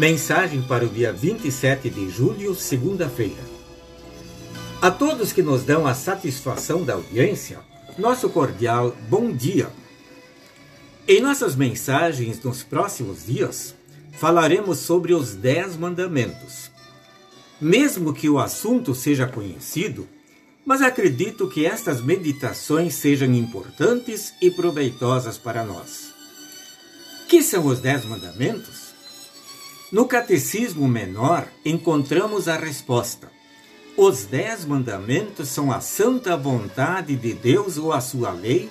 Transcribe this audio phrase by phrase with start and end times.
[0.00, 3.42] Mensagem para o dia 27 de julho, segunda-feira.
[4.80, 7.58] A todos que nos dão a satisfação da audiência,
[7.98, 9.68] nosso cordial bom dia.
[11.06, 13.74] Em nossas mensagens nos próximos dias,
[14.12, 16.70] falaremos sobre os Dez Mandamentos.
[17.60, 20.08] Mesmo que o assunto seja conhecido,
[20.64, 26.10] mas acredito que estas meditações sejam importantes e proveitosas para nós.
[27.28, 28.89] Que são os Dez Mandamentos?
[29.92, 33.28] No Catecismo Menor encontramos a resposta.
[33.96, 38.70] Os Dez Mandamentos são a santa vontade de Deus ou a sua lei,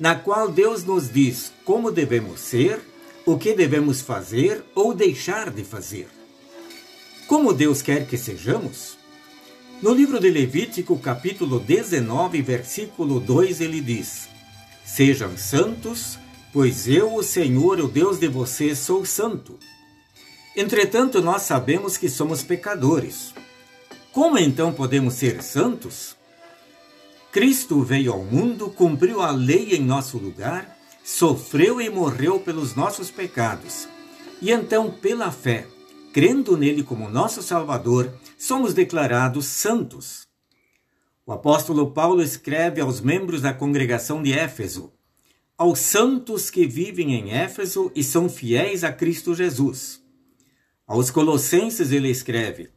[0.00, 2.80] na qual Deus nos diz como devemos ser,
[3.26, 6.08] o que devemos fazer ou deixar de fazer.
[7.26, 8.96] Como Deus quer que sejamos?
[9.82, 14.26] No livro de Levítico, capítulo 19, versículo 2, ele diz:
[14.86, 16.18] Sejam santos,
[16.50, 19.58] pois eu, o Senhor, o Deus de vocês, sou santo.
[20.56, 23.34] Entretanto, nós sabemos que somos pecadores.
[24.10, 26.16] Como então podemos ser santos?
[27.30, 33.10] Cristo veio ao mundo, cumpriu a lei em nosso lugar, sofreu e morreu pelos nossos
[33.10, 33.86] pecados.
[34.40, 35.66] E então, pela fé,
[36.14, 40.26] crendo nele como nosso Salvador, somos declarados santos.
[41.26, 44.90] O apóstolo Paulo escreve aos membros da congregação de Éfeso:
[45.58, 50.05] Aos santos que vivem em Éfeso e são fiéis a Cristo Jesus.
[50.86, 52.68] Aos Colossenses ele escreve: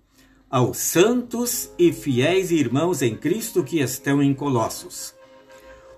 [0.50, 5.14] Aos santos e fiéis irmãos em Cristo que estão em Colossos.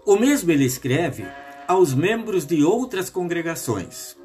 [0.06, 1.26] O mesmo ele escreve
[1.66, 4.18] aos membros de outras congregações.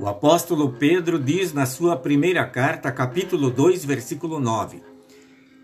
[0.00, 4.82] O apóstolo Pedro diz na sua primeira carta, capítulo 2, versículo 9: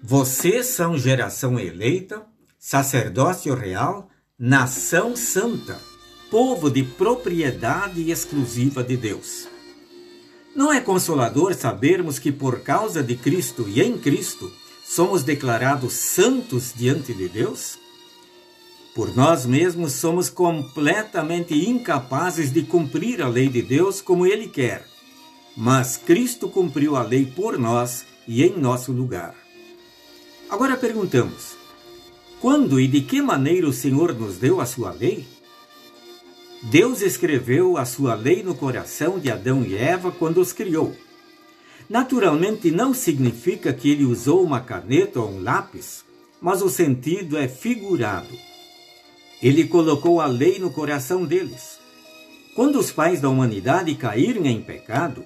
[0.02, 2.26] Vocês são geração eleita,
[2.58, 5.80] sacerdócio real, nação santa,
[6.30, 9.53] povo de propriedade exclusiva de Deus.
[10.54, 14.52] Não é consolador sabermos que por causa de Cristo e em Cristo
[14.84, 17.76] somos declarados santos diante de Deus?
[18.94, 24.86] Por nós mesmos somos completamente incapazes de cumprir a lei de Deus como Ele quer.
[25.56, 29.34] Mas Cristo cumpriu a lei por nós e em nosso lugar.
[30.48, 31.56] Agora perguntamos:
[32.40, 35.26] quando e de que maneira o Senhor nos deu a sua lei?
[36.70, 40.96] Deus escreveu a sua lei no coração de Adão e Eva quando os criou.
[41.90, 46.02] Naturalmente, não significa que ele usou uma caneta ou um lápis,
[46.40, 48.34] mas o sentido é figurado.
[49.42, 51.78] Ele colocou a lei no coração deles.
[52.56, 55.22] Quando os pais da humanidade caíram em pecado,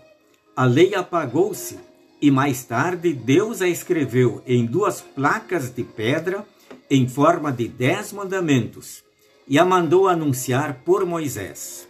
[0.56, 1.78] a lei apagou-se
[2.21, 6.44] e mais tarde Deus a escreveu em duas placas de pedra
[6.91, 9.06] em forma de dez mandamentos
[9.48, 11.88] e a mandou anunciar por Moisés.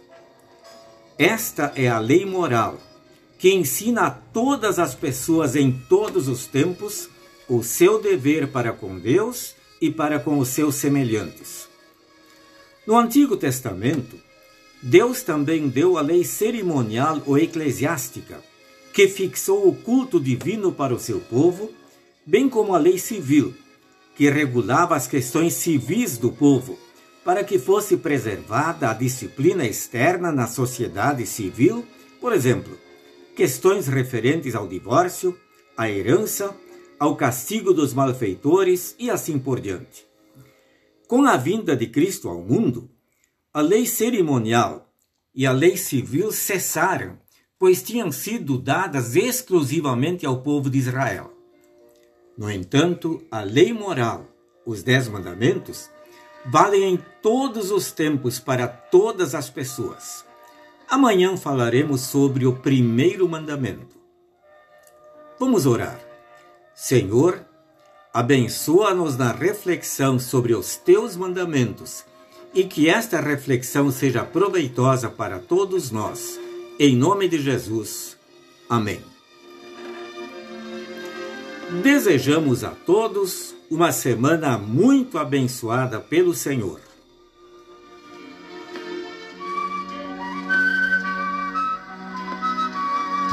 [1.17, 2.79] Esta é a lei moral
[3.37, 7.09] que ensina a todas as pessoas em todos os tempos
[7.47, 11.67] o seu dever para com Deus e para com os seus semelhantes.
[12.85, 14.17] No Antigo Testamento,
[14.81, 18.41] Deus também deu a lei cerimonial ou eclesiástica,
[18.93, 21.71] que fixou o culto divino para o seu povo,
[22.25, 23.53] bem como a lei civil,
[24.15, 26.77] que regulava as questões civis do povo
[27.29, 31.85] para que fosse preservada a disciplina externa na sociedade civil,
[32.19, 32.75] por exemplo,
[33.35, 35.37] questões referentes ao divórcio,
[35.77, 36.57] à herança,
[36.99, 40.07] ao castigo dos malfeitores e assim por diante.
[41.07, 42.89] Com a vinda de Cristo ao mundo,
[43.53, 44.91] a lei cerimonial
[45.31, 47.19] e a lei civil cessaram,
[47.59, 51.31] pois tinham sido dadas exclusivamente ao povo de Israel.
[52.35, 54.25] No entanto, a lei moral,
[54.65, 55.91] os Dez Mandamentos,
[56.45, 60.25] valem em todos os tempos para todas as pessoas.
[60.89, 63.99] Amanhã falaremos sobre o primeiro mandamento.
[65.39, 65.99] Vamos orar.
[66.73, 67.45] Senhor,
[68.13, 72.03] abençoa-nos na reflexão sobre os teus mandamentos
[72.53, 76.39] e que esta reflexão seja proveitosa para todos nós.
[76.79, 78.17] Em nome de Jesus.
[78.69, 79.01] Amém.
[81.83, 86.88] Desejamos a todos uma semana muito abençoada pelo Senhor.